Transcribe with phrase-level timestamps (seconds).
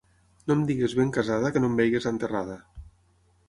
[0.51, 2.61] No em diguis ben casada, que no em vegis enterrada.